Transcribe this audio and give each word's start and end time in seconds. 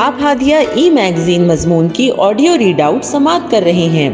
آپ 0.00 0.14
ہادیہ 0.22 0.56
ای 0.56 0.90
میگزین 0.90 1.46
مضمون 1.48 1.88
کی 1.88 2.10
آڈیو 2.18 2.52
ریڈ 2.58 2.80
آؤٹ 2.80 3.04
سماعت 3.04 3.50
کر 3.50 3.60
رہے 3.64 3.88
ہیں۔ 3.94 4.08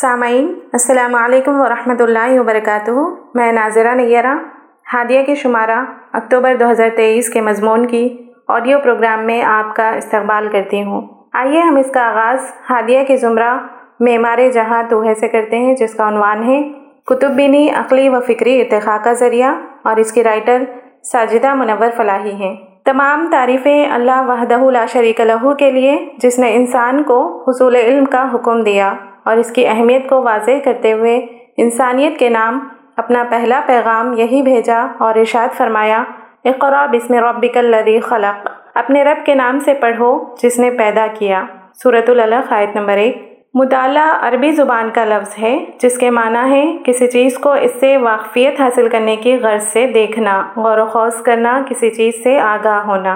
سامعین، 0.00 0.46
السلام 0.72 1.14
علیکم 1.14 1.60
ورحمۃ 1.60 2.00
اللہ 2.00 2.38
وبرکاتہ۔ 2.40 2.90
میں 3.34 3.52
ناظرہ 3.52 3.94
نیرہ، 3.94 4.34
ہادیہ 4.92 5.22
کے 5.22 5.34
شمارہ 5.34 5.84
اکتوبر 6.12 6.56
دو 6.60 6.70
ہزار 6.70 6.90
تیئیس 6.96 7.28
کے 7.28 7.40
مضمون 7.40 7.86
کی 7.86 8.06
آڈیو 8.48 8.78
پروگرام 8.82 9.26
میں 9.26 9.42
آپ 9.42 9.76
کا 9.76 9.90
استقبال 9.90 10.48
کرتی 10.52 10.82
ہوں۔ 10.82 11.02
آئیے 11.32 11.60
ہم 11.60 11.76
اس 11.76 11.90
کا 11.94 12.02
آغاز 12.02 12.52
ہادیہ 12.70 13.02
کے 13.08 13.16
زمرہ 13.16 13.52
معمار 14.00 14.48
جہاں 14.54 14.82
توحے 14.90 15.14
سے 15.14 15.28
کرتے 15.28 15.58
ہیں، 15.58 15.74
جس 15.74 15.94
کا 15.94 16.08
عنوان 16.08 16.48
ہے، 16.48 16.62
کتب 17.06 17.30
بینی 17.30 17.70
عقلی 17.70 18.08
و 18.08 18.20
فکری 18.26 18.60
ارتقاء 18.60 18.96
کا 19.04 19.12
ذریعہ، 19.12 19.54
اور 19.82 19.96
اس 19.96 20.12
کی 20.12 20.24
رائٹر 20.24 20.64
ساجدہ 21.12 21.54
منور 21.54 21.86
فلاحی 21.96 22.32
ہیں۔ 22.32 22.56
تمام 22.84 23.28
تعریفیں 23.30 23.92
اللہ 23.92 24.22
وحدہ 24.28 24.70
لا 24.70 24.86
شریک 24.86 25.20
لہو 25.20 25.54
کے 25.54 25.70
لیے، 25.70 26.06
جس 26.18 26.38
نے 26.38 26.54
انسان 26.54 27.02
کو 27.02 27.44
حصول 27.48 27.76
علم 27.76 28.04
کا 28.04 28.28
حکم 28.34 28.62
دیا 28.62 28.94
اور 29.24 29.36
اس 29.36 29.50
کی 29.50 29.66
اہمیت 29.66 30.08
کو 30.08 30.22
واضح 30.22 30.50
کرتے 30.64 30.92
ہوئے 30.92 31.26
انسانیت 31.56 32.18
کے 32.18 32.28
نام 32.28 32.68
اپنا 32.96 33.24
پہلا 33.30 33.60
پیغام 33.66 34.12
یہی 34.12 34.42
بھیجا 34.42 34.86
اور 34.98 35.14
ارشاد 35.14 35.56
فرمایا 35.56 36.04
اقرا 36.44 36.86
بسم 36.86 37.14
ربک 37.14 37.56
الذی 37.56 38.00
خلق۔ 38.00 38.48
اپنے 38.74 39.04
رب 39.04 39.26
کے 39.26 39.34
نام 39.34 39.58
سے 39.58 39.74
پڑھو 39.74 40.34
جس 40.42 40.58
نے 40.58 40.70
پیدا 40.70 41.06
کیا۔ 41.18 41.44
صورت 41.82 42.10
العلق 42.10 42.52
آیت 42.52 42.76
نمبر 42.76 42.96
ایک۔ 42.96 43.25
مطالعہ 43.58 44.16
عربی 44.20 44.50
زبان 44.52 44.90
کا 44.90 45.04
لفظ 45.04 45.34
ہے، 45.42 45.56
جس 45.82 45.96
کے 45.98 46.10
معنی 46.10 46.50
ہے 46.50 46.64
کسی 46.84 47.06
چیز 47.06 47.38
کو 47.38 47.52
اس 47.52 47.70
سے 47.80 47.96
واقفیت 47.96 48.60
حاصل 48.60 48.88
کرنے 48.88 49.14
کی 49.16 49.36
غرض 49.42 49.62
سے 49.62 49.86
دیکھنا، 49.86 50.34
غور 50.56 50.78
و 50.78 50.84
خوص 50.86 51.22
کرنا، 51.22 51.60
کسی 51.68 51.90
چیز 51.90 52.22
سے 52.24 52.38
آگاہ 52.38 52.84
ہونا۔ 52.86 53.14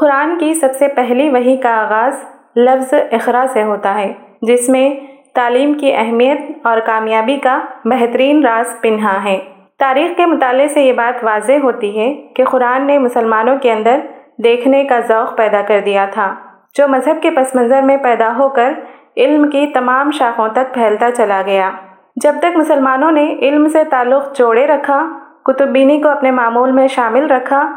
قرآن 0.00 0.36
کی 0.38 0.52
سب 0.54 0.74
سے 0.78 0.88
پہلی 0.88 1.28
وہی 1.30 1.56
کا 1.56 1.74
آغاز 1.76 2.22
لفظ 2.56 2.94
اخرا 3.10 3.44
سے 3.52 3.62
ہوتا 3.62 3.94
ہے، 3.94 4.12
جس 4.42 4.68
میں 4.68 4.88
تعلیم 5.34 5.74
کی 5.74 5.92
اہمیت 5.94 6.66
اور 6.66 6.78
کامیابی 6.86 7.36
کا 7.38 7.58
بہترین 7.84 8.44
راز 8.46 8.80
پنہا 8.80 9.16
ہے۔ 9.24 9.38
تاریخ 9.78 10.16
کے 10.16 10.26
مطالعے 10.26 10.68
سے 10.68 10.82
یہ 10.82 10.92
بات 10.92 11.24
واضح 11.24 11.60
ہوتی 11.62 11.98
ہے 11.98 12.12
کہ 12.36 12.44
قرآن 12.44 12.86
نے 12.86 12.98
مسلمانوں 12.98 13.56
کے 13.62 13.72
اندر 13.72 14.00
دیکھنے 14.44 14.84
کا 14.84 15.00
ذوق 15.08 15.36
پیدا 15.36 15.62
کر 15.62 15.80
دیا 15.84 16.06
تھا، 16.12 16.34
جو 16.76 16.88
مذہب 16.88 17.22
کے 17.22 17.30
پس 17.30 17.54
منظر 17.54 17.82
میں 17.82 17.96
پیدا 17.96 18.32
ہو 18.38 18.48
کر 18.48 18.72
علم 19.16 19.50
کی 19.50 19.66
تمام 19.66 20.10
شاخوں 20.10 20.48
تک 20.48 20.74
پھیلتا 20.74 21.10
چلا 21.10 21.42
گیا۔ 21.46 21.70
جب 22.16 22.32
تک 22.38 22.56
مسلمانوں 22.56 23.10
نے 23.10 23.34
علم 23.42 23.68
سے 23.68 23.84
تعلق 23.84 24.38
جوڑے 24.38 24.66
رکھا 24.66 25.18
کتب 25.44 25.68
بینی 25.68 26.02
کو 26.02 26.08
اپنے 26.08 26.30
معمول 26.30 26.72
میں 26.72 26.88
شامل 26.88 27.30
رکھا، 27.30 27.70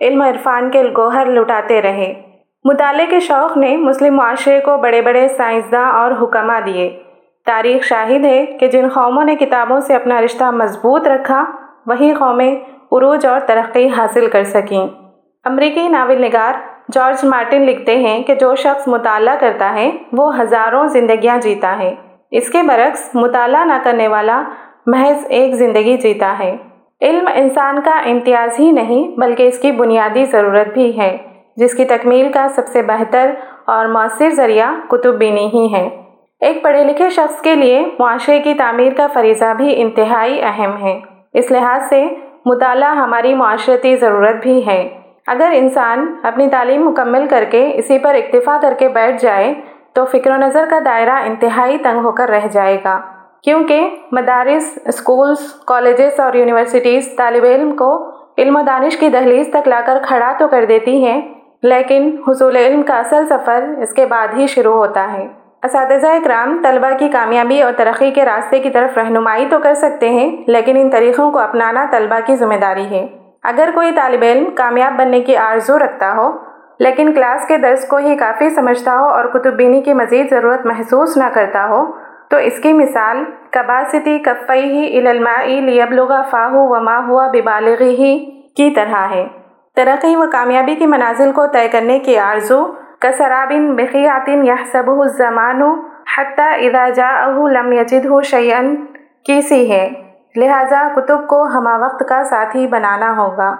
علم 0.00 0.22
عرفان 0.22 0.70
کے 0.70 0.82
گوہر 0.96 1.26
لٹاتے 1.26 1.82
رہے۔ 1.82 2.14
مطالعے 2.64 3.06
کے 3.06 3.20
شوق 3.20 3.56
نے 3.56 3.76
مسلم 3.76 4.16
معاشرے 4.16 4.60
کو 4.60 4.76
بڑے 4.76 5.02
بڑے 5.02 5.28
سائنسداں 5.28 5.92
اور 5.92 6.12
حکمہ 6.22 6.60
دیے۔ 6.66 6.98
تاریخ 7.46 7.82
شاہد 7.84 8.24
ہے 8.24 8.46
کہ 8.46 8.66
جن 8.66 8.88
قوموں 8.94 9.24
نے 9.24 9.36
کتابوں 9.36 9.80
سے 9.80 9.94
اپنا 9.94 10.20
رشتہ 10.20 10.44
مضبوط 10.44 11.08
رکھا، 11.08 11.44
وہی 11.86 12.14
قومیں 12.14 12.56
عروج 12.92 13.26
اور 13.26 13.40
ترقی 13.40 13.88
حاصل 13.88 14.26
کر 14.26 14.44
سکیں۔ 14.44 14.88
امریکی 15.44 15.88
ناول 15.88 16.22
نگار 16.22 16.69
جارج 16.92 17.24
مارٹن 17.24 17.62
لکھتے 17.62 17.96
ہیں 17.96 18.22
کہ 18.22 18.34
جو 18.34 18.54
شخص 18.54 18.88
مطالعہ 18.88 19.36
کرتا 19.40 19.74
ہے، 19.74 19.90
وہ 20.12 20.40
ہزاروں 20.40 20.86
زندگیاں 20.86 21.38
جیتا 21.38 21.78
ہے۔ 21.78 21.94
اس 22.30 22.50
کے 22.50 22.62
برعکس، 22.62 23.10
مطالعہ 23.14 23.64
نہ 23.64 23.72
کرنے 23.82 24.08
والا 24.08 24.42
محض 24.86 25.26
ایک 25.28 25.54
زندگی 25.54 25.96
جیتا 25.96 26.36
ہے۔ 26.38 26.56
علم 27.02 27.28
انسان 27.34 27.80
کا 27.84 27.90
امتیاز 27.90 28.60
ہی 28.60 28.70
نہیں، 28.70 29.20
بلکہ 29.20 29.42
اس 29.42 29.58
کی 29.58 29.72
بنیادی 29.72 30.24
ضرورت 30.24 30.68
بھی 30.68 31.00
ہے، 31.00 31.16
جس 31.56 31.74
کی 31.74 31.84
تکمیل 31.84 32.32
کا 32.32 32.48
سب 32.48 32.66
سے 32.66 32.82
بہتر 32.82 33.30
اور 33.66 33.86
مؤثر 33.86 34.30
ذریعہ 34.30 34.88
کتب 34.88 35.18
بینی 35.18 35.46
ہی 35.54 35.74
ہے۔ 35.74 35.88
ایک 36.40 36.62
پڑھے 36.62 36.84
لکھے 36.84 37.10
شخص 37.10 37.40
کے 37.40 37.54
لیے 37.54 37.84
معاشرے 37.98 38.40
کی 38.40 38.54
تعمیر 38.54 38.92
کا 38.96 39.06
فریضہ 39.12 39.54
بھی 39.56 39.82
انتہائی 39.82 40.42
اہم 40.42 40.86
ہے۔ 40.86 41.00
اس 41.32 41.50
لحاظ 41.50 41.82
سے، 41.88 42.08
مطالعہ 42.46 42.94
ہماری 42.94 43.34
معاشرتی 43.34 43.96
ضرورت 43.96 44.36
بھی 44.42 44.66
ہے۔ 44.66 44.99
اگر 45.30 45.52
انسان 45.54 46.04
اپنی 46.22 46.48
تعلیم 46.48 46.88
مکمل 46.88 47.26
کر 47.26 47.44
کے 47.50 47.70
اسی 47.74 47.98
پر 47.98 48.14
اکتفا 48.14 48.58
کر 48.62 48.74
کے 48.78 48.88
بیٹھ 48.88 49.22
جائے، 49.22 49.52
تو 49.92 50.04
فکر 50.04 50.30
و 50.30 50.36
نظر 50.36 50.66
کا 50.70 50.78
دائرہ 50.84 51.18
انتہائی 51.24 51.78
تنگ 51.78 52.04
ہو 52.04 52.12
کر 52.12 52.30
رہ 52.30 52.46
جائے 52.52 52.78
گا۔ 52.84 52.98
کیونکہ 53.42 53.88
مدارس 54.12 54.78
اسکولس 54.84 55.52
کالجز 55.66 56.20
اور 56.20 56.34
یونیورسٹیز 56.34 57.08
طالب 57.16 57.44
علم 57.44 57.70
کو 57.76 57.90
علم 58.38 58.56
و 58.56 58.60
دانش 58.66 58.96
کی 58.96 59.08
دہلیز 59.08 59.48
تک 59.52 59.68
لا 59.68 59.80
کر 59.86 59.98
کھڑا 60.02 60.32
تو 60.38 60.48
کر 60.48 60.64
دیتی 60.64 61.04
ہیں، 61.04 61.20
لیکن 61.62 62.10
حصول 62.28 62.56
علم 62.56 62.82
کا 62.82 62.98
اصل 62.98 63.26
سفر 63.26 63.64
اس 63.78 63.92
کے 63.92 64.06
بعد 64.06 64.28
ہی 64.36 64.46
شروع 64.46 64.74
ہوتا 64.74 65.12
ہے۔ 65.12 65.26
اساتذہ 65.62 66.06
اکرام 66.06 66.56
طلبہ 66.62 66.96
کی 66.98 67.08
کامیابی 67.08 67.62
اور 67.62 67.72
ترقی 67.76 68.10
کے 68.10 68.24
راستے 68.24 68.58
کی 68.58 68.70
طرف 68.70 68.98
رہنمائی 68.98 69.46
تو 69.50 69.58
کر 69.58 69.74
سکتے 69.74 70.08
ہیں، 70.08 70.30
لیکن 70.46 70.76
ان 70.76 70.90
طریقوں 70.90 71.30
کو 71.32 71.38
اپنانا 71.38 71.86
طلبہ 71.90 72.18
کی 72.26 72.36
ذمہ 72.36 72.54
داری 72.54 72.84
ہے۔ 72.84 73.06
اگر 73.42 73.70
کوئی 73.74 73.92
طالب 73.92 74.22
علم 74.22 74.44
کامیاب 74.54 74.98
بننے 74.98 75.20
کی 75.20 75.36
آرزو 75.36 75.78
رکھتا 75.78 76.12
ہو، 76.16 76.30
لیکن 76.78 77.12
کلاس 77.12 77.46
کے 77.48 77.56
درس 77.56 77.88
کو 77.88 77.96
ہی 77.96 78.16
کافی 78.16 78.50
سمجھتا 78.50 78.98
ہو 78.98 79.08
اور 79.08 79.24
کتب 79.24 79.54
بینی 79.54 79.80
کی 79.82 79.92
مزید 79.92 80.30
ضرورت 80.30 80.66
محسوس 80.66 81.16
نہ 81.16 81.24
کرتا 81.32 81.66
ہو، 81.66 81.84
تو 82.30 82.36
اس 82.36 82.60
کی 82.60 82.72
مثال 82.72 83.24
کباستی 83.50 84.18
کفئی 84.18 84.64
ہی 84.64 84.98
علمائی 84.98 85.60
لیبلغ 85.60 86.12
فاہو 86.30 86.68
وما 86.68 86.98
ہوا 87.06 87.26
ببالغی 87.26 87.90
ہی 87.90 88.18
کی 88.56 88.70
طرح 88.70 89.06
ہے۔ 89.10 89.26
ترقی 89.76 90.16
و 90.16 90.24
کامیابی 90.32 90.74
کی 90.74 90.86
منازل 90.86 91.32
کو 91.32 91.46
طے 91.46 91.68
کرنے 91.68 91.98
کی 91.98 92.18
آرزو 92.18 92.64
کسرابن 92.98 93.76
بخیاتن 93.76 94.46
یحسبہ 94.46 95.02
الزمان 95.02 95.62
حتی 96.16 96.66
اذا 96.66 96.88
جاءہ 96.88 97.48
لم 97.48 97.72
یجدہ 97.72 98.20
شیئن 98.24 98.74
کی 99.24 99.40
سی 99.40 99.72
ہے۔ 99.72 99.90
لہٰذا 100.36 100.88
کتب 100.96 101.26
کو 101.26 101.42
ہمہ 101.42 101.84
وقت 101.84 102.02
کا 102.08 102.24
ساتھی 102.24 102.66
بنانا 102.66 103.16
ہوگا۔ 103.16 103.56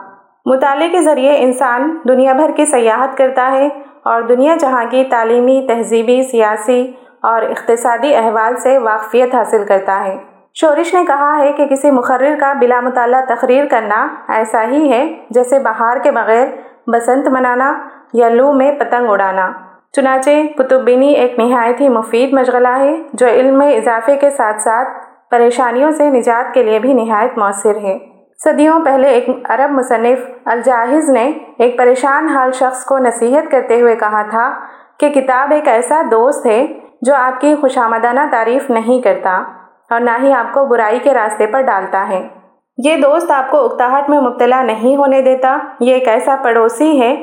مطالعے 0.47 0.89
کے 0.89 1.03
ذریعے 1.03 1.37
انسان 1.39 1.97
دنیا 2.09 2.33
بھر 2.33 2.51
کی 2.57 2.65
سیاحت 2.65 3.17
کرتا 3.17 3.51
ہے 3.53 3.69
اور 4.05 4.23
دنیا 4.23 4.57
جہاں 4.61 4.85
کی 4.91 5.05
تعلیمی، 5.11 5.67
تہذیبی، 5.69 6.23
سیاسی 6.23 6.93
اور 7.23 7.43
اقتصادی 7.43 8.15
احوال 8.15 8.57
سے 8.57 8.79
واقفیت 8.79 9.35
حاصل 9.35 9.65
کرتا 9.65 10.05
ہے۔ 10.05 10.19
شورش 10.55 10.95
نے 10.95 11.05
کہا 11.05 11.39
ہے 11.39 11.53
کہ 11.53 11.67
کسی 11.67 11.91
مقرر 11.91 12.35
کا 12.41 12.53
بلا 12.53 12.81
مطالعہ 12.81 13.21
تقریر 13.29 13.65
کرنا 13.71 14.09
ایسا 14.29 14.65
ہی 14.65 14.93
ہے 14.93 15.15
جیسے 15.31 15.59
بہار 15.59 15.97
کے 15.97 16.11
بغیر 16.11 16.47
بسنت 16.87 17.29
منانا 17.29 17.75
یا 18.13 18.29
لو 18.29 18.53
میں 18.53 18.73
پتنگ 18.73 19.11
اڑانا۔ 19.11 19.53
چنانچہ 19.93 20.31
کتب 20.59 20.81
بینی 20.85 21.09
ایک 21.09 21.39
نہایت 21.39 21.81
ہی 21.81 21.89
مفید 21.89 22.33
مشغلہ 22.33 22.69
ہے 22.69 22.97
جو 23.13 23.27
علم 23.27 23.59
میں 23.59 23.77
اضافے 23.77 24.17
کے 24.17 24.31
ساتھ 24.31 24.63
ساتھ 24.63 24.89
پریشانیوں 25.31 25.91
سے 25.91 26.11
نجات 26.11 26.55
کے 26.55 26.63
لیے 26.63 26.79
بھی 26.79 26.93
نہایت 26.93 27.39
مؤثر 27.39 27.77
ہے۔ 27.77 27.99
صدیوں 28.45 28.85
پہلے 28.85 29.09
ایک 29.09 29.29
عرب 29.45 29.71
مصنف 29.71 30.19
الجاہز 30.45 31.11
نے 31.11 31.33
ایک 31.59 31.79
پریشان 31.79 32.29
حال 32.29 32.53
شخص 32.53 32.85
کو 32.85 32.99
نصیحت 32.99 33.51
کرتے 33.51 33.81
ہوئے 33.81 33.97
کہا 33.97 34.23
تھا 34.23 34.53
کہ 34.99 35.09
کتاب 35.09 35.53
ایک 35.53 35.69
ایسا 35.69 36.03
دوست 36.11 36.47
ہے 36.47 36.67
جو 37.03 37.15
آپ 37.15 37.41
کی 37.41 37.55
خوش 37.55 37.79
آمدانہ 37.79 38.21
تعریف 38.31 38.71
نہیں 38.71 39.01
کرتا 39.01 39.43
اور 39.91 40.01
نہ 40.01 40.11
ہی 40.23 40.33
آپ 40.33 40.53
کو 40.53 40.65
برائی 40.65 40.99
کے 40.99 41.15
راستے 41.15 41.47
پر 41.47 41.61
ڈالتا 41.61 42.09
ہے۔ 42.09 42.29
یہ 42.85 42.97
دوست 42.97 43.31
آپ 43.31 43.51
کو 43.51 43.65
اکتاہٹ 43.65 44.11
میں 44.11 44.21
مبتلا 44.21 44.63
نہیں 44.63 44.97
ہونے 44.97 45.23
دیتا، 45.23 45.59
یہ 45.81 45.95
ایک 45.95 46.09
ایسا 46.09 46.37
پڑوسی 46.43 47.01
ہے 47.01 47.17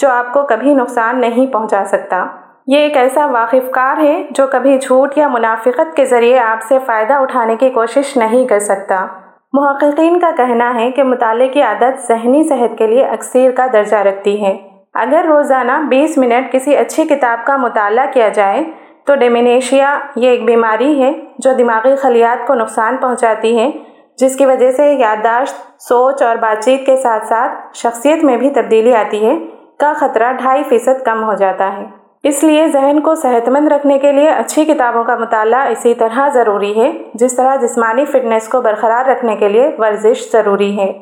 جو 0.00 0.10
آپ 0.10 0.32
کو 0.32 0.42
کبھی 0.42 0.74
نقصان 0.74 1.20
نہیں 1.20 1.46
پہنچا 1.46 1.84
سکتا۔ 1.84 2.26
یہ 2.66 2.78
ایک 2.78 2.96
ایسا 2.96 3.26
واقف 3.26 3.70
کار 3.70 3.96
ہے 3.96 4.26
جو 4.30 4.46
کبھی 4.46 4.78
جھوٹ 4.78 5.18
یا 5.18 5.28
منافقت 5.28 5.96
کے 5.96 6.04
ذریعے 6.04 6.38
آپ 6.38 6.62
سے 6.62 6.78
فائدہ 6.86 7.14
اٹھانے 7.14 7.56
کی 7.56 7.70
کوشش 7.70 8.16
نہیں 8.16 8.46
کر 8.46 8.58
سکتا۔ 8.58 9.06
محققین 9.52 10.18
کا 10.18 10.30
کہنا 10.36 10.74
ہے 10.74 10.90
کہ 10.90 11.02
مطالعے 11.02 11.48
کی 11.48 11.62
عادت 11.62 12.08
ذہنی 12.08 12.42
صحت 12.48 12.78
کے 12.78 12.86
لیے 12.86 13.04
اکثیر 13.04 13.50
کا 13.50 13.66
درجہ 13.72 13.96
رکھتی 13.96 14.44
ہے۔ 14.44 14.58
اگر 14.94 15.24
روزانہ 15.28 15.72
بیس 15.88 16.18
منٹ 16.18 16.52
کسی 16.52 16.76
اچھی 16.76 17.04
کتاب 17.04 17.46
کا 17.46 17.56
مطالعہ 17.56 18.06
کیا 18.12 18.28
جائے، 18.28 18.64
تو 19.06 19.14
ڈیمینیشیا 19.14 19.98
یہ 20.16 20.28
ایک 20.28 20.44
بیماری 20.44 21.02
ہے 21.02 21.12
جو 21.38 21.52
دماغی 21.58 21.96
خلیات 21.96 22.46
کو 22.46 22.54
نقصان 22.54 22.96
پہنچاتی 22.96 23.58
ہے، 23.58 23.70
جس 24.18 24.36
کی 24.36 24.46
وجہ 24.46 24.70
سے 24.70 24.92
یادداشت، 24.92 25.82
سوچ 25.82 26.22
اور 26.22 26.36
بات 26.36 26.64
چیت 26.64 26.86
کے 26.86 26.96
ساتھ 26.96 27.26
ساتھ 27.26 27.76
شخصیت 27.76 28.24
میں 28.24 28.36
بھی 28.36 28.50
تبدیلی 28.50 28.94
آتی 28.94 29.26
ہے، 29.26 29.38
کا 29.78 29.92
خطرہ 29.96 30.32
ڈھائی 30.32 30.62
فیصد 30.62 31.04
کم 31.04 31.24
ہو 31.24 31.34
جاتا 31.34 31.72
ہے۔ 31.72 32.01
اس 32.22 32.44
لیے 32.44 32.68
ذہن 32.68 33.00
کو 33.00 33.14
صحت 33.14 33.48
مند 33.48 33.68
رکھنے 33.68 33.98
کے 33.98 34.12
لیے 34.12 34.28
اچھی 34.28 34.64
کتابوں 34.64 35.04
کا 35.04 35.16
مطالعہ 35.16 35.68
اسی 35.68 35.94
طرح 35.94 36.28
ضروری 36.28 36.80
ہے، 36.80 36.92
جس 37.14 37.36
طرح 37.36 37.56
جسمانی 37.56 38.04
فٹنس 38.04 38.48
کو 38.48 38.60
برقرار 38.60 39.08
رکھنے 39.08 39.36
کے 39.36 39.48
لیے 39.48 39.70
ورزش 39.78 40.32
ضروری 40.32 40.78
ہے۔ 40.78 40.92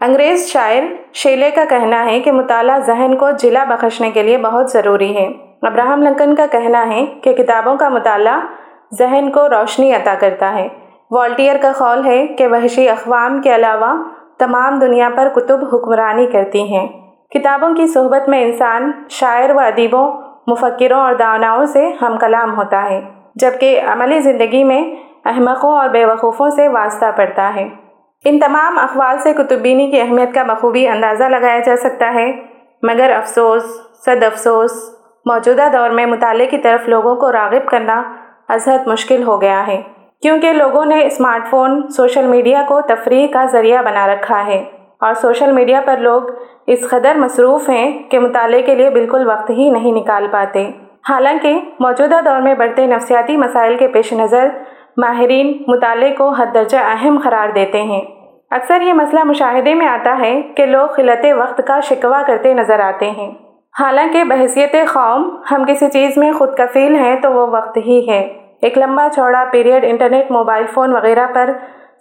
انگریز 0.00 0.46
شاعر 0.48 0.82
شیلے 1.12 1.50
کا 1.50 1.64
کہنا 1.68 2.04
ہے 2.04 2.20
کہ 2.20 2.32
مطالعہ 2.32 2.78
ذہن 2.78 3.16
کو 3.16 3.30
جلا 3.30 3.64
بخشنے 3.64 4.10
کے 4.10 4.22
لیے 4.22 4.38
بہت 4.38 4.70
ضروری 4.70 5.16
ہے۔ 5.16 5.26
ابراہم 5.62 6.02
لنکن 6.02 6.34
کا 6.34 6.46
کہنا 6.50 6.88
ہے 6.88 7.06
کہ 7.06 7.32
کتابوں 7.32 7.76
کا 7.76 7.88
مطالعہ 7.88 8.40
ذہن 8.98 9.30
کو 9.30 9.48
روشنی 9.48 9.92
عطا 9.92 10.14
کرتا 10.20 10.54
ہے۔ 10.54 10.68
والٹیئر 11.10 11.56
کا 11.62 11.72
خول 11.74 12.06
ہے 12.06 12.26
کہ 12.26 12.46
وحشی 12.46 12.88
اقوام 12.88 13.42
کے 13.42 13.54
علاوہ 13.54 14.02
تمام 14.38 14.78
دنیا 14.78 15.08
پر 15.16 15.28
کتب 15.28 15.74
حکمرانی 15.74 16.26
کرتی 16.26 16.62
ہیں۔ 16.62 16.88
کتابوں 17.30 17.74
کی 17.74 17.86
صحبت 17.86 18.28
میں 18.28 18.42
انسان 18.42 18.92
شاعر 19.08 19.50
و 19.50 19.58
ادیبوں 19.58 20.29
مفکروں 20.50 21.00
اور 21.00 21.14
داناؤں 21.14 21.64
سے 21.64 21.88
ہم 22.02 22.16
کلام 22.18 22.56
ہوتا 22.56 22.82
ہے، 22.90 23.00
جبکہ 23.34 23.80
عملی 23.88 24.20
زندگی 24.20 24.64
میں 24.64 24.82
احمقوں 25.24 25.72
اور 25.72 25.88
بے 25.88 26.04
وقوفوں 26.04 26.48
سے 26.50 26.68
واسطہ 26.68 27.10
پڑتا 27.16 27.52
ہے۔ 27.56 27.68
ان 28.24 28.38
تمام 28.38 28.78
اخوال 28.78 29.18
سے 29.18 29.32
کتب 29.32 29.58
بینی 29.58 29.90
کی 29.90 30.00
اہمیت 30.00 30.34
کا 30.34 30.42
بخوبی 30.42 30.86
اندازہ 30.88 31.24
لگایا 31.24 31.58
جا 31.58 31.76
سکتا 31.76 32.12
ہے، 32.14 32.30
مگر 32.82 33.12
افسوس، 33.16 33.64
صد 34.04 34.22
افسوس، 34.22 34.72
موجودہ 35.26 35.68
دور 35.72 35.90
میں 35.90 36.06
مطالعے 36.06 36.46
کی 36.46 36.58
طرف 36.58 36.88
لوگوں 36.88 37.14
کو 37.16 37.32
راغب 37.32 37.68
کرنا 37.68 38.02
ازحد 38.48 38.86
مشکل 38.86 39.22
ہو 39.22 39.40
گیا 39.40 39.66
ہے، 39.66 39.80
کیونکہ 40.22 40.52
لوگوں 40.52 40.84
نے 40.84 41.04
اسمارٹ 41.06 41.48
فون، 41.50 41.80
سوشل 41.88 42.26
میڈیا 42.26 42.62
کو 42.68 42.80
تفریح 42.80 43.26
کا 43.32 43.44
ذریعہ 43.44 43.82
بنا 43.82 44.06
رکھا 44.06 44.46
ہے۔ 44.46 44.62
اور 45.00 45.14
سوشل 45.14 45.52
میڈیا 45.52 45.80
پر 45.84 45.96
لوگ 45.96 46.22
اس 46.66 46.88
قدر 46.90 47.14
مصروف 47.16 47.68
ہیں 47.68 48.02
کہ 48.02 48.18
مطالعے 48.18 48.62
کے 48.62 48.74
لیے 48.74 48.90
بالکل 48.90 49.26
وقت 49.26 49.50
ہی 49.50 49.70
نہیں 49.70 49.92
نکال 49.92 50.26
پاتے۔ 50.30 50.70
حالانکہ 51.08 51.60
موجودہ 51.80 52.20
دور 52.24 52.40
میں 52.40 52.54
بڑھتے 52.54 52.86
نفسیاتی 52.86 53.36
مسائل 53.36 53.76
کے 53.76 53.88
پیش 53.88 54.12
نظر 54.12 54.48
ماہرین 54.96 55.62
مطالعے 55.66 56.14
کو 56.14 56.28
حد 56.28 56.46
درجہ 56.54 56.78
اہم 56.78 57.18
قرار 57.24 57.48
دیتے 57.48 57.82
ہیں۔ 57.82 58.00
اکثر 58.50 58.80
یہ 58.80 58.92
مسئلہ 58.92 59.24
مشاہدے 59.24 59.74
میں 59.74 59.86
آتا 59.86 60.18
ہے 60.20 60.42
کہ 60.56 60.66
لوگ 60.66 60.86
خلط 60.86 61.26
وقت 61.36 61.60
کا 61.66 61.80
شکوہ 61.80 62.22
کرتے 62.26 62.54
نظر 62.54 62.80
آتے 62.80 63.10
ہیں۔ 63.10 63.30
حالانکہ 63.80 64.24
بحثیت 64.24 64.72
قوم 64.72 65.36
ہم 65.50 65.64
کسی 65.68 65.90
چیز 65.90 66.16
میں 66.16 66.32
خود 66.32 66.56
کفیل 66.56 66.94
ہیں 66.94 67.16
تو 67.16 67.32
وہ 67.32 67.46
وقت 67.46 67.76
ہی 67.76 68.08
ہے۔ 68.08 68.20
ایک 68.62 68.78
لمبا 68.78 69.08
چوڑا 69.16 69.44
پیریڈ 69.50 69.84
انٹرنیٹ، 69.84 70.30
موبائل 70.30 70.66
فون 70.66 70.94
وغیرہ 70.94 71.26
پر 71.34 71.50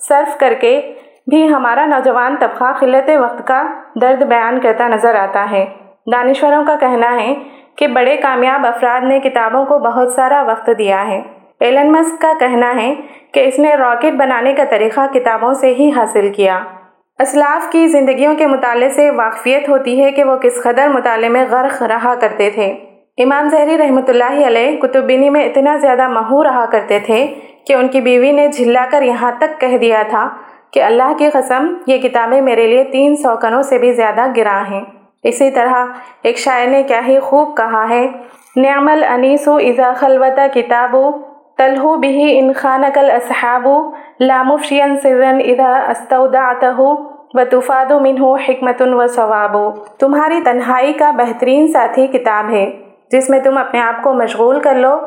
صرف 0.09 0.39
کر 0.39 0.53
کے 0.61 0.93
بھی 1.29 1.53
ہمارا 1.53 1.85
نوجوان 1.85 2.35
طبقہ 2.39 2.73
خلط 2.79 3.09
وقت 3.19 3.47
کا 3.47 3.63
درد 4.01 4.23
بیان 4.23 4.59
کرتا 4.59 4.87
نظر 4.87 5.15
آتا 5.15 5.45
ہے۔ 5.51 5.65
دانشوروں 6.11 6.63
کا 6.65 6.75
کہنا 6.79 7.15
ہے 7.23 7.33
کہ 7.75 7.87
بڑے 7.87 8.17
کامیاب 8.17 8.65
افراد 8.65 9.03
نے 9.03 9.19
کتابوں 9.19 9.65
کو 9.65 9.79
بہت 9.79 10.13
سارا 10.13 10.41
وقت 10.47 10.69
دیا 10.77 11.07
ہے۔ 11.07 11.21
ایلن 11.59 11.91
مسک 11.91 12.21
کا 12.21 12.31
کہنا 12.39 12.75
ہے 12.75 12.95
کہ 13.33 13.39
اس 13.39 13.59
نے 13.59 13.75
راکٹ 13.75 14.15
بنانے 14.17 14.53
کا 14.53 14.63
طریقہ 14.69 15.01
کتابوں 15.13 15.53
سے 15.53 15.73
ہی 15.79 15.89
حاصل 15.95 16.29
کیا۔ 16.29 16.59
اسلاف 17.19 17.71
کی 17.71 17.87
زندگیوں 17.87 18.35
کے 18.35 18.47
مطالعے 18.47 18.89
سے 18.89 19.09
واقفیت 19.09 19.69
ہوتی 19.69 20.03
ہے 20.03 20.11
کہ 20.11 20.23
وہ 20.23 20.35
کس 20.35 20.61
قدر 20.63 20.87
مطالعے 20.87 21.29
میں 21.29 21.45
غرق 21.51 21.81
رہا 21.83 22.13
کرتے 22.21 22.49
تھے۔ 22.49 22.67
امام 23.23 23.49
زہری 23.49 23.77
رحمۃ 23.77 24.07
اللہ 24.07 24.45
علیہ 24.47 24.77
کتب 24.77 25.03
بینی 25.03 25.29
میں 25.29 25.45
اتنا 25.45 25.75
زیادہ 25.77 26.07
مہو 26.07 26.43
رہا 26.43 26.65
کرتے 26.65 26.99
تھے 26.99 27.25
کہ 27.67 27.73
ان 27.73 27.87
کی 27.87 28.01
بیوی 28.01 28.31
نے 28.31 28.47
جھلا 28.47 28.85
کر 28.91 29.01
یہاں 29.01 29.31
تک 29.39 29.59
کہہ 29.59 29.77
دیا 29.77 30.03
تھا 30.09 30.29
کہ 30.73 30.83
اللہ 30.83 31.13
کی 31.17 31.29
قسم 31.29 31.73
یہ 31.87 31.97
کتابیں 31.97 32.41
میرے 32.41 32.67
لیے 32.67 32.83
تین 32.83 33.15
سو 33.15 33.35
کنوں 33.41 33.61
سے 33.61 33.77
بھی 33.77 33.91
زیادہ 33.93 34.25
گراں 34.37 34.63
ہیں۔ 34.71 34.81
اسی 35.23 35.49
طرح 35.51 35.85
ایک 36.23 36.37
شاعر 36.37 36.67
نے 36.67 36.83
کیا 36.83 37.01
ہی 37.07 37.19
خوب 37.19 37.55
کہا 37.57 37.85
ہے 37.89 38.07
نعم 38.55 38.87
الانیس 38.87 39.47
اذا 39.47 39.91
خلوت 39.97 40.39
کتاب 40.53 40.95
تلہو 41.57 41.95
بھی 41.97 42.39
ان 42.39 42.51
خانک 42.53 42.97
الاصحاب 42.97 43.67
لا 44.19 44.41
مفشیا 44.43 44.85
سرا 45.03 45.29
اذا 45.45 45.71
استودعته 45.87 46.85
وتفاد 47.33 47.91
منہ 48.01 48.21
حکمت 48.47 48.81
و 48.81 49.07
ثواب 49.07 49.57
تمہاری 49.99 50.41
تنہائی 50.41 50.93
کا 50.93 51.11
بہترین 51.11 51.67
ساتھی 51.67 52.07
کتاب 52.07 52.49
ہے، 52.49 52.65
جس 53.11 53.29
میں 53.29 53.39
تم 53.39 53.57
اپنے 53.57 53.79
آپ 53.79 54.01
کو 54.03 54.13
مشغول 54.13 54.59
کر 54.59 54.75
لو 54.75 54.97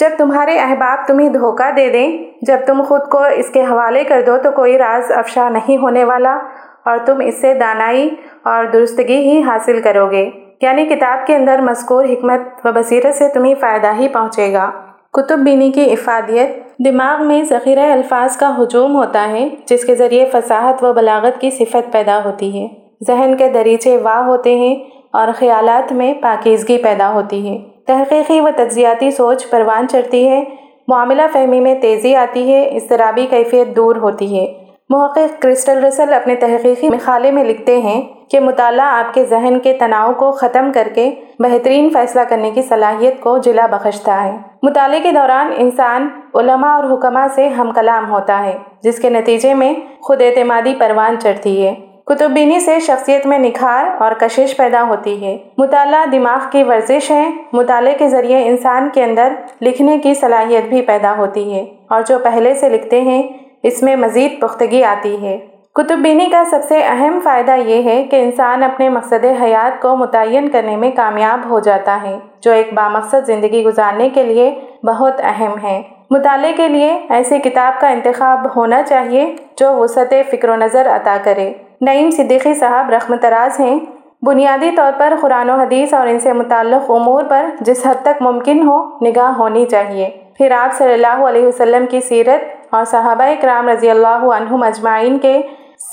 جب 0.00 0.10
تمہارے 0.18 0.58
احباب 0.58 1.08
تمہیں 1.08 1.28
دھوکہ 1.28 1.70
دے 1.70 1.90
دیں، 1.90 2.18
جب 2.42 2.56
تم 2.66 2.82
خود 2.82 3.00
کو 3.10 3.24
اس 3.34 3.50
کے 3.50 3.62
حوالے 3.62 4.04
کر 4.04 4.22
دو 4.26 4.36
تو 4.42 4.50
کوئی 4.50 4.78
راز 4.78 5.12
افشا 5.12 5.48
نہیں 5.48 5.76
ہونے 5.76 6.04
والا، 6.04 6.38
اور 6.84 6.98
تم 7.06 7.20
اس 7.24 7.40
سے 7.40 7.54
دانائی 7.54 8.10
اور 8.44 8.64
درستگی 8.64 9.16
ہی 9.16 9.42
حاصل 9.42 9.82
کرو 9.82 10.10
گے۔ 10.10 10.30
یعنی 10.60 10.86
کتاب 10.86 11.26
کے 11.26 11.36
اندر 11.36 11.60
مذکور 11.60 12.04
حکمت 12.04 12.66
و 12.66 12.72
بصیرت 12.72 13.14
سے 13.14 13.28
تمہیں 13.28 13.54
فائدہ 13.60 13.92
ہی 13.98 14.08
پہنچے 14.08 14.52
گا۔ 14.52 14.70
کتب 15.12 15.38
بینی 15.38 15.70
کی 15.70 15.92
افادیت، 15.92 16.78
دماغ 16.84 17.26
میں 17.26 17.42
ذخیرہ 17.42 17.92
الفاظ 17.92 18.36
کا 18.36 18.54
ہجوم 18.58 18.96
ہوتا 18.96 19.28
ہے، 19.28 19.48
جس 19.66 19.84
کے 19.84 19.94
ذریعے 19.94 20.26
فصاحت 20.32 20.84
و 20.84 20.92
بلاغت 20.92 21.40
کی 21.40 21.50
صفت 21.50 21.92
پیدا 21.92 22.20
ہوتی 22.24 22.62
ہے۔ 22.62 22.68
ذہن 23.06 23.34
کے 23.38 23.48
دریچے 23.48 23.96
واہ 23.96 24.24
ہوتے 24.24 24.54
ہیں 24.54 24.74
اور 25.12 25.28
خیالات 25.38 25.92
میں 25.92 26.14
پاکیزگی 26.14 26.78
پیدا 26.78 27.12
ہوتی 27.12 27.48
ہے۔ 27.48 27.71
تحقیقی 27.86 28.40
و 28.40 28.48
تجزیاتی 28.56 29.10
سوچ 29.10 29.50
پروان 29.50 29.88
چڑھتی 29.88 30.28
ہے، 30.28 30.44
معاملہ 30.88 31.22
فہمی 31.32 31.60
میں 31.60 31.74
تیزی 31.74 32.14
آتی 32.16 32.52
ہے، 32.52 32.62
اضطرابی 32.68 33.26
کیفیت 33.30 33.76
دور 33.76 33.96
ہوتی 33.96 34.38
ہے۔ 34.38 34.46
محقق 34.88 35.42
کرسٹل 35.42 35.84
رسل 35.84 36.12
اپنے 36.12 36.34
تحقیقی 36.34 36.88
مخالے 36.88 37.30
میں 37.30 37.44
لکھتے 37.44 37.80
ہیں 37.80 38.02
کہ 38.30 38.40
مطالعہ 38.40 38.86
آپ 38.86 39.14
کے 39.14 39.24
ذہن 39.24 39.58
کے 39.62 39.72
تناؤ 39.72 40.12
کو 40.12 40.30
ختم 40.32 40.70
کر 40.74 40.88
کے 40.94 41.10
بہترین 41.38 41.90
فیصلہ 41.90 42.20
کرنے 42.20 42.50
کی 42.50 42.62
صلاحیت 42.62 43.20
کو 43.20 43.38
جلا 43.38 43.66
بخشتا 43.66 44.24
ہے۔ 44.24 44.36
مطالعے 44.62 45.00
کے 45.00 45.12
دوران 45.12 45.52
انسان 45.56 46.08
علماء 46.34 46.72
اور 46.72 46.84
حکمہ 46.84 47.26
سے 47.34 47.48
ہم 47.48 47.70
کلام 47.70 48.10
ہوتا 48.10 48.44
ہے، 48.44 48.58
جس 48.82 48.98
کے 48.98 49.10
نتیجے 49.10 49.54
میں 49.54 49.74
خود 50.02 50.22
اعتمادی 50.22 50.74
پروان 50.78 51.16
چڑھتی 51.20 51.66
ہے۔ 51.66 51.74
کتب 52.04 52.30
بینی 52.30 52.60
سے 52.60 52.80
شخصیت 52.80 53.26
میں 53.26 53.38
نکھار 53.38 54.02
اور 54.02 54.12
کشش 54.12 54.56
پیدا 54.56 54.82
ہوتی 54.82 55.26
ہے۔ 55.26 55.38
مطالعہ 55.58 56.06
دماغ 56.06 56.38
کی 56.50 56.62
ورزش 56.62 57.10
ہے۔ 57.10 57.30
مطالعے 57.52 57.94
کے 57.94 58.08
ذریعے 58.08 58.48
انسان 58.48 58.88
کے 58.94 59.04
اندر 59.04 59.32
لکھنے 59.62 59.98
کی 59.98 60.14
صلاحیت 60.14 60.64
بھی 60.64 60.82
پیدا 60.82 61.16
ہوتی 61.16 61.54
ہے۔ 61.54 61.64
اور 61.88 62.02
جو 62.06 62.18
پہلے 62.18 62.54
سے 62.54 62.68
لکھتے 62.68 63.00
ہیں، 63.00 63.22
اس 63.62 63.82
میں 63.82 63.96
مزید 63.96 64.40
پختگی 64.40 64.84
آتی 64.84 65.22
ہے۔ 65.22 65.38
کتب 65.74 65.98
بینی 65.98 66.26
کا 66.26 66.44
سب 66.50 66.58
سے 66.68 66.82
اہم 66.82 67.20
فائدہ 67.24 67.56
یہ 67.56 67.82
ہے 67.82 68.04
کہ 68.04 68.16
انسان 68.16 68.62
اپنے 68.62 68.88
مقصد 68.88 69.24
حیات 69.42 69.82
کو 69.82 69.96
متعین 69.96 70.48
کرنے 70.48 70.76
میں 70.76 70.90
کامیاب 70.90 71.40
ہو 71.50 71.60
جاتا 71.60 71.98
ہے، 72.02 72.18
جو 72.40 72.50
ایک 72.50 72.74
بامقصد 72.74 73.26
زندگی 73.26 73.64
گزارنے 73.64 74.08
کے 74.08 74.22
لیے 74.22 74.60
بہت 74.82 75.14
اہم 75.18 75.54
ہے۔ 75.62 75.82
مطالعے 76.10 76.52
کے 76.52 76.68
لیے 76.68 77.00
ایسی 77.10 77.38
کتاب 77.38 77.80
کا 77.80 77.88
انتخاب 77.88 78.56
ہونا 78.56 78.82
چاہیے 78.82 79.36
جو 79.56 79.76
وسعت 79.76 80.14
فکر 80.30 80.48
و 80.48 80.56
نظر 80.56 80.88
عطا 80.88 81.16
کرے۔ 81.24 81.52
نعیم 81.86 82.10
صدیقی 82.10 82.54
صاحب 82.54 82.90
رقم 82.90 83.16
تراز 83.16 83.60
ہیں۔ 83.60 83.80
بنیادی 84.22 84.70
طور 84.76 84.92
پر 84.96 85.12
قرآن 85.20 85.50
و 85.50 85.54
حدیث 85.54 85.94
اور 85.94 86.06
ان 86.06 86.18
سے 86.18 86.32
متعلق 86.32 86.90
امور 86.90 87.22
پر 87.28 87.46
جس 87.60 87.86
حد 87.86 88.02
تک 88.02 88.22
ممکن 88.22 88.68
ہو 88.68 89.06
نگاہ 89.06 89.38
ہونی 89.38 89.66
چاہیے۔ 89.66 90.10
پھر 90.38 90.50
آپ 90.50 90.74
صلی 90.74 90.92
اللہ 90.92 91.24
علیہ 91.28 91.46
وسلم 91.46 91.86
کی 91.86 92.00
سیرت 92.00 92.74
اور 92.74 92.84
صحابہ 92.84 93.24
کرام 93.40 93.68
رضی 93.68 93.90
اللہ 93.90 94.24
عنہم 94.36 94.62
اجمعین 94.62 95.18
کے 95.18 95.42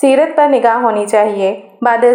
سیرت 0.02 0.38
پر 0.38 0.48
نگاہ 0.50 0.78
ہونی 0.78 1.06
چاہیے۔ 1.06 1.62
بعد 1.82 2.06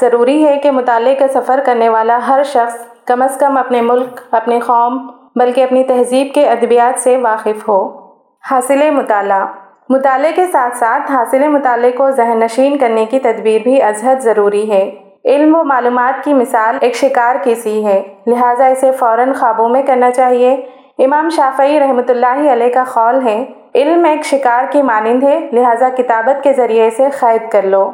ضروری 0.00 0.46
ہے 0.46 0.56
کہ 0.56 0.70
مطالعے 0.70 1.14
کا 1.14 1.28
سفر 1.28 1.60
کرنے 1.64 1.88
والا 1.88 2.18
ہر 2.28 2.42
شخص 2.44 2.76
کم 3.04 3.22
از 3.22 3.36
کم 3.38 3.56
اپنے 3.56 3.80
ملک، 3.80 4.20
اپنے 4.30 4.60
قوم، 4.60 5.06
بلکہ 5.36 5.64
اپنی 5.64 5.84
تہذیب 5.84 6.34
کے 6.34 6.48
ادبیات 6.50 7.00
سے 7.00 7.16
واقف 7.16 7.68
ہو۔ 7.68 8.08
حاصل 8.50 8.90
مطالعہ 8.90 9.46
مطالعے 9.92 10.32
کے 10.32 10.46
ساتھ 10.46 10.76
ساتھ 10.76 11.12
حاصل 11.12 11.48
مطالعے 11.48 11.90
کو 11.90 12.10
ذہن 12.10 12.38
نشین 12.38 12.78
کرنے 12.78 13.04
کی 13.04 13.18
تدبیر 13.18 13.60
بھی 13.62 13.82
ازحد 13.82 14.16
ضروری 14.16 14.70
ہے۔ 14.70 14.90
علم 15.24 15.56
و 15.56 15.64
معلومات 15.64 16.24
کی 16.24 16.34
مثال 16.34 16.78
ایک 16.80 16.94
شکار 16.94 17.36
کی 17.42 17.54
سی 17.54 17.86
ہے؟ 17.86 18.02
لہٰذا 18.26 18.66
اسے 18.66 18.90
فوراً 18.92 19.32
خوابوں 19.32 19.68
میں 19.68 19.82
کرنا 19.82 20.10
چاہیے۔ 20.10 20.52
امام 20.98 21.28
شافعی 21.28 21.80
رحمۃ 21.80 22.08
اللہ 22.08 22.52
علیہ 22.52 22.68
کا 22.74 22.84
خول 22.84 23.26
ہے، 23.26 23.44
علم 23.74 24.04
ایک 24.04 24.24
شکار 24.24 24.64
کی 24.70 24.82
مانند 24.82 25.22
ہے، 25.22 25.48
لہٰذا 25.52 25.88
کتابت 25.88 26.44
کے 26.44 26.52
ذریعے 26.52 26.90
سے 26.90 27.08
قید 27.20 27.50
کر 27.50 27.62
لو۔ 27.62 27.90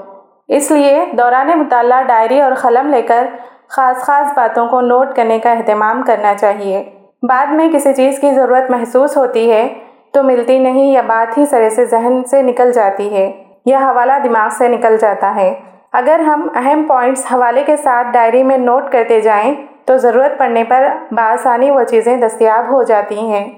اس 0.49 0.71
لیے 0.71 1.05
دوران 1.12 1.59
مطالعہ 1.59 2.03
ڈائری 2.03 2.41
اور 2.41 2.53
قلم 2.55 2.88
لے 2.88 3.03
کر 3.03 3.26
خاص 3.69 3.97
خاص 3.97 4.33
باتوں 4.37 4.69
کو 4.69 4.81
نوٹ 4.81 5.17
کرنے 5.17 5.38
کا 5.38 5.53
اہتمام 5.53 6.03
کرنا 6.03 6.35
چاہیے۔ 6.35 6.85
بعد 7.29 7.47
میں 7.47 7.69
کسی 7.73 7.95
چیز 7.95 8.19
کی 8.19 8.33
ضرورت 8.33 8.71
محسوس 8.71 9.17
ہوتی 9.17 9.53
ہے 9.53 9.69
تو 10.16 10.23
ملتی 10.23 10.58
نہیں 10.58 10.92
یا 10.92 11.02
بات 11.06 11.38
ہی 11.38 11.46
سرے 11.46 11.70
سے 11.70 11.85
ذہن 11.85 12.25
سے 12.25 12.42
نکل 12.42 12.73
جاتی 12.73 13.16
ہے 13.16 13.44
یا 13.66 13.78
حوالہ 13.78 14.12
دماغ 14.25 14.49
سے 14.49 14.68
نکل 14.68 14.96
جاتا 14.96 15.35
ہے۔ 15.37 15.61
اگر 15.92 16.20
ہم 16.20 16.49
اہم 16.54 16.82
پوائنٹس 16.82 17.32
حوالے 17.32 17.62
کے 17.62 17.76
ساتھ 17.76 18.08
ڈائری 18.12 18.42
میں 18.42 18.58
نوٹ 18.58 18.82
کرتے 18.92 19.20
جائیں 19.20 19.54
تو 19.85 19.96
ضرورت 19.96 20.38
پڑنے 20.38 20.64
پر 20.64 20.87
بآسانی 21.11 21.70
وہ 21.70 21.82
چیزیں 21.82 22.16
دستیاب 22.16 22.73
ہو 22.73 22.82
جاتی 22.82 23.18
ہیں۔ 23.18 23.50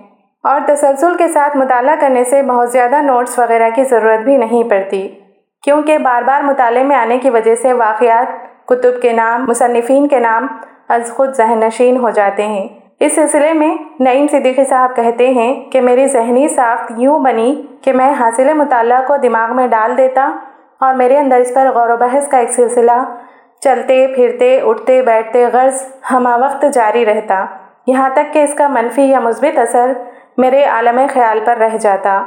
اور 0.43 0.61
تسلسل 0.67 1.15
کے 1.15 1.29
ساتھ 1.29 1.57
مطالعہ 1.57 1.97
کرنے 2.01 2.25
سے 2.25 2.43
بہت 2.43 2.71
زیادہ 2.71 3.03
نوٹس 3.03 3.39
وغیرہ 3.39 3.71
کی 3.75 3.85
ضرورت 3.85 4.21
بھی 4.21 4.37
نہیں 4.37 4.71
پڑتی۔ 4.71 5.09
کیونکہ 5.63 5.99
بار 5.99 6.23
بار 6.23 6.43
مطالعے 6.43 6.83
میں 6.83 6.97
آنے 6.97 7.19
کی 7.19 7.31
وجہ 7.31 7.55
سے 7.55 7.73
واقعات، 7.73 8.27
کتب 8.67 9.03
کے 9.03 9.13
نام، 9.13 9.47
مصنفین 9.49 10.09
کے 10.09 10.19
نام 10.19 10.47
از 10.89 11.13
خود 11.13 11.33
ذہن 11.33 11.61
نشین 11.61 11.97
ہو 11.97 12.11
جاتے 12.11 12.47
ہیں۔ 12.47 12.69
اس 13.01 13.15
سلسلے 13.15 13.53
میں 13.53 13.77
نعیم 14.01 14.27
صدیقی 14.27 14.65
صاحب 14.65 14.97
کہتے 14.97 15.29
ہیں 15.29 15.65
کہ 15.71 15.81
میری 15.81 16.07
ذہنی 16.07 16.49
ساخت 16.49 16.93
یوں 16.97 17.19
بنی 17.19 17.63
کہ 17.83 17.93
میں 17.93 18.13
حاصل 18.13 18.53
مطالعہ 18.53 19.07
کو 19.07 19.17
دماغ 19.17 19.57
میں 19.57 19.69
ڈال 19.69 19.97
دیتا 19.97 20.37
اور 20.81 20.95
میرے 20.95 21.19
اندر 21.19 21.37
اس 21.37 21.55
پر 21.55 21.71
غور 21.75 21.89
و 21.89 21.97
بحث 21.97 22.29
کا 22.29 22.39
ایک 22.39 22.51
سلسلہ 22.51 23.05
چلتے، 23.61 24.07
پھرتے، 24.07 24.61
اٹھتے، 24.61 25.03
بیٹھتے، 25.03 25.47
غرض 25.53 25.87
ہمہ 26.11 26.29
وقت 26.41 26.65
جاری 26.73 27.07
رہتا۔ 27.07 27.45
یہاں 27.87 28.11
تک 28.11 28.33
کہ 28.33 28.43
اس 28.43 28.55
کا 28.55 28.69
منفی 28.69 29.03
یا 29.03 29.21
مثبت 29.21 29.59
اثر 29.59 29.93
میرے 30.37 30.65
عالم 30.65 31.01
خیال 31.15 31.41
پر 31.45 31.57
رہ 31.57 31.77
جاتا۔ 31.77 32.23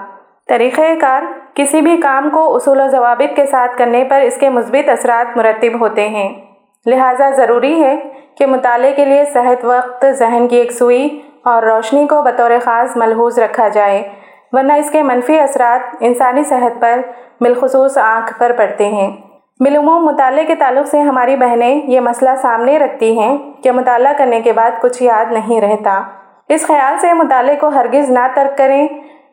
طریقہ 0.48 0.82
کار 1.01 1.24
کسی 1.54 1.82
بھی 1.82 1.98
کام 1.98 2.30
کو 2.30 2.56
اصول 2.56 2.82
و 2.82 2.88
ضوابط 2.88 3.36
کے 3.36 3.46
ساتھ 3.46 3.78
کرنے 3.78 4.04
پر 4.04 4.22
اس 4.22 4.38
کے 4.38 4.50
مثبت 4.50 4.90
اثرات 4.90 5.38
مرتب 5.38 5.80
ہوتے 5.80 6.10
ہیں۔ 6.10 6.50
لہٰذا 6.85 7.29
ضروری 7.29 7.83
ہے 7.83 8.00
کہ 8.38 8.45
مطالعے 8.45 8.91
کے 8.91 9.05
لیے 9.05 9.25
صحت 9.33 9.65
وقت، 9.65 10.05
ذہن 10.09 10.47
کی 10.47 10.59
یکسوئی 10.59 11.21
اور 11.43 11.63
روشنی 11.63 12.07
کو 12.07 12.21
بطور 12.21 12.51
خاص 12.63 12.97
ملحوظ 12.97 13.39
رکھا 13.39 13.67
جائے، 13.67 14.09
ورنہ 14.51 14.73
اس 14.73 14.91
کے 14.91 15.03
منفی 15.03 15.39
اثرات 15.39 15.95
انسانی 16.00 16.43
صحت 16.43 16.81
پر 16.81 17.00
بالخصوص 17.41 17.97
آنکھ 17.97 18.39
پر 18.39 18.51
پڑتے 18.57 18.88
ہیں۔ 18.89 19.11
بالعموم 19.59 20.05
مطالعے 20.05 20.45
کے 20.45 20.55
تعلق 20.55 20.88
سے 20.88 21.00
ہماری 21.00 21.35
بہنیں 21.35 21.81
یہ 21.85 22.00
مسئلہ 22.00 22.29
سامنے 22.41 22.79
رکھتی 22.79 23.19
ہیں 23.19 23.38
کہ 23.63 23.71
مطالعہ 23.71 24.13
کرنے 24.17 24.41
کے 24.41 24.53
بعد 24.53 24.71
کچھ 24.81 25.03
یاد 25.03 25.31
نہیں 25.31 25.61
رہتا۔ 25.61 26.01
اس 26.50 26.67
خیال 26.67 26.97
سے 27.00 27.13
مطالعے 27.13 27.55
کو 27.55 27.67
ہرگز 27.67 28.09
نہ 28.09 28.27
ترک 28.35 28.57
کریں، 28.57 28.88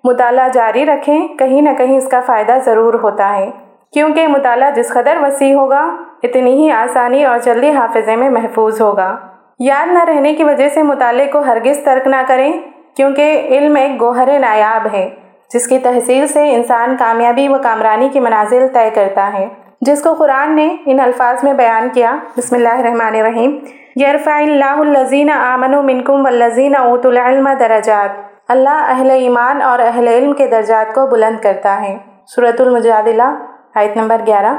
مطالعہ 0.04 0.48
جاری 0.48 0.86
رکھیں، 0.86 1.28
کہیں 1.28 1.62
نہ 1.62 1.70
کہیں 1.78 1.96
اس 1.96 2.08
کا 2.08 2.20
فائدہ 2.26 2.58
ضرور 2.64 2.94
ہوتا 2.94 3.36
ہے۔ 3.36 3.50
کیونکہ 3.92 4.26
مطالعہ 4.26 4.70
جس 4.70 4.88
قدر 4.88 5.16
وسیع 5.22 5.54
ہوگا، 5.54 5.96
اتنی 6.22 6.52
ہی 6.52 6.70
آسانی 6.70 7.24
اور 7.24 7.38
جلدی 7.38 7.70
حافظے 7.70 8.16
میں 8.16 8.30
محفوظ 8.30 8.80
ہوگا۔ 8.80 9.16
یاد 9.58 9.92
نہ 9.92 10.04
رہنے 10.04 10.34
کی 10.34 10.44
وجہ 10.44 10.68
سے 10.68 10.82
مطالعے 10.82 11.26
کو 11.26 11.38
ہرگز 11.38 11.84
ترک 11.84 12.06
نہ 12.06 12.22
کریں، 12.28 12.52
کیونکہ 12.96 13.46
علم 13.50 13.76
ایک 13.76 14.00
گوہر 14.00 14.38
نایاب 14.38 14.86
ہے، 14.92 15.08
جس 15.54 15.66
کی 15.66 15.78
تحصیل 15.78 16.26
سے 16.26 16.54
انسان 16.54 16.96
کامیابی 16.96 17.48
و 17.48 17.58
کامرانی 17.62 18.08
کی 18.08 18.20
منازل 18.20 18.66
طے 18.74 18.90
کرتا 18.94 19.32
ہے۔ 19.32 19.48
جس 19.80 20.02
کو 20.02 20.14
قرآن 20.14 20.56
نے 20.56 20.76
ان 20.86 21.00
الفاظ 21.00 21.44
میں 21.44 21.52
بیان 21.52 21.88
کیا، 21.94 22.16
بسم 22.38 22.56
اللہ 22.56 22.68
الرحمن 22.68 23.14
الرحیم، 23.14 23.58
یرفع 23.96 24.30
اللہ 24.30 24.78
الزین 24.78 25.30
آمن 25.30 25.74
و 25.74 25.82
منکم 25.82 26.24
والذین 26.24 26.76
اوت 26.76 27.06
العلم 27.06 27.48
درجات۔ 27.60 28.10
اللہ 28.48 28.84
اہل 28.88 29.10
ایمان 29.10 29.62
اور 29.62 29.78
اہل 29.78 30.08
علم 30.08 30.32
کے 30.32 30.46
درجات 30.46 30.94
کو 30.94 31.06
بلند 31.06 31.42
کرتا 31.42 31.80
ہے۔ 31.82 31.98
صورت 32.34 32.60
المجادلہ 32.60 33.34
آیت 33.78 33.96
نمبر 33.96 34.20
گیارہ۔ 34.26 34.54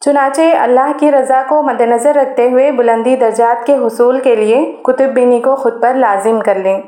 چنانچہ 0.00 0.42
اللہ 0.60 0.92
کی 1.00 1.12
رضا 1.12 1.42
کو 1.48 1.62
مد 1.62 1.80
نظر 1.80 2.14
رکھتے 2.14 2.50
ہوئے 2.50 2.72
بلندی 2.72 3.16
درجات 3.16 3.66
کے 3.66 3.76
حصول 3.76 4.18
کے 4.20 4.36
لیے 4.36 4.64
کتب 4.82 5.14
بینی 5.14 5.40
کو 5.40 5.56
خود 5.56 5.82
پر 5.82 5.94
لازم 5.94 6.40
کر 6.40 6.54
لیں۔ 6.54 6.80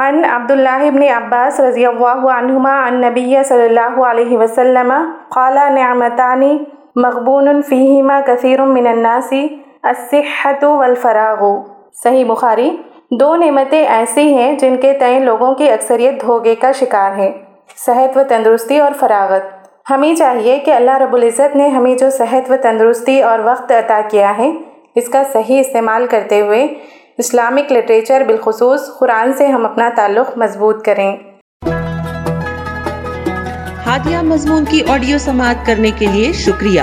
عن 0.00 0.24
عبداللہ 0.24 0.68
ابن 0.68 1.02
عباس 1.02 1.60
رضی 1.60 1.86
اللہ 1.86 2.26
عنہما 2.30 2.88
عن 2.88 3.00
نبی 3.00 3.34
صلی 3.44 3.64
اللہ 3.64 4.00
علیہ 4.02 4.38
وسلم 4.38 4.92
قال 5.28 5.58
نعمتانی 5.74 6.58
مغبون 6.96 7.62
فیہما 7.62 8.20
کثیر 8.26 8.64
من 8.64 8.86
الناس 8.86 9.32
الصحت 9.82 10.64
والفراغ۔ 10.64 11.44
صحیح 12.02 12.24
بخاری۔ 12.24 12.70
دو 13.10 13.34
نعمتیں 13.36 13.84
ایسی 13.86 14.32
ہیں 14.34 14.52
جن 14.58 14.76
کے 14.76 14.92
تئیں 14.92 15.20
لوگوں 15.20 15.54
کی 15.54 15.70
اکثریت 15.70 16.20
دھوگے 16.22 16.54
کا 16.54 16.72
شکار 16.72 17.16
ہے 17.16 17.32
صحت 17.76 18.16
و 18.16 18.22
تندرستی 18.28 18.80
اور 18.80 18.92
فراغت۔ 19.00 19.63
ہمیں 19.90 20.14
چاہیے 20.14 20.58
کہ 20.58 20.70
اللہ 20.70 20.98
رب 20.98 21.14
العزت 21.14 21.56
نے 21.56 21.68
ہمیں 21.68 21.94
جو 21.94 22.10
صحت 22.10 22.50
و 22.50 22.54
تندرستی 22.62 23.22
اور 23.22 23.38
وقت 23.44 23.72
عطا 23.72 24.00
کیا 24.10 24.38
ہے، 24.38 24.50
اس 24.94 25.08
کا 25.08 25.22
صحیح 25.32 25.60
استعمال 25.60 26.06
کرتے 26.06 26.40
ہوئے 26.40 26.66
اسلامک 27.18 27.72
لٹریچر 27.72 28.22
بالخصوص 28.26 28.80
قرآن 28.98 29.32
سے 29.32 29.46
ہم 29.46 29.64
اپنا 29.64 29.90
تعلق 29.96 30.38
مضبوط 30.38 30.84
کریں۔ 30.84 31.16
ہادیہ 33.86 34.18
مضمون 34.22 34.64
کی 34.64 34.80
آڈیو 34.88 35.18
سماعت 35.18 35.66
کرنے 35.66 35.90
کے 35.98 36.06
لیے 36.06 36.32
شکریہ۔ 36.32 36.82